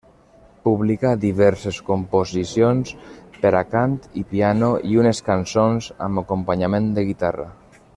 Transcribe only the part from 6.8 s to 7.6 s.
de guitarra.